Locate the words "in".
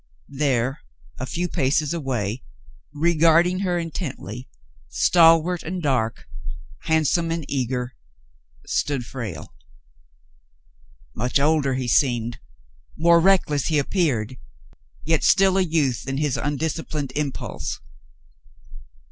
16.07-16.17